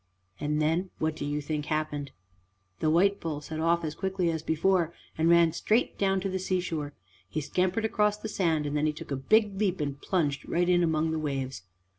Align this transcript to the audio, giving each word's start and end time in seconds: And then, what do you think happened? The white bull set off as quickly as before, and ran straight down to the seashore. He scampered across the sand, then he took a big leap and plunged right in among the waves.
And 0.39 0.59
then, 0.59 0.89
what 0.97 1.15
do 1.15 1.25
you 1.25 1.41
think 1.41 1.67
happened? 1.67 2.09
The 2.79 2.89
white 2.89 3.19
bull 3.19 3.39
set 3.39 3.59
off 3.59 3.83
as 3.83 3.93
quickly 3.93 4.31
as 4.31 4.41
before, 4.41 4.95
and 5.15 5.29
ran 5.29 5.51
straight 5.51 5.99
down 5.99 6.19
to 6.21 6.27
the 6.29 6.39
seashore. 6.39 6.93
He 7.29 7.39
scampered 7.39 7.85
across 7.85 8.17
the 8.17 8.27
sand, 8.27 8.65
then 8.75 8.87
he 8.87 8.93
took 8.93 9.11
a 9.11 9.15
big 9.15 9.59
leap 9.61 9.79
and 9.79 10.01
plunged 10.01 10.49
right 10.49 10.67
in 10.67 10.81
among 10.81 11.11
the 11.11 11.19
waves. 11.19 11.61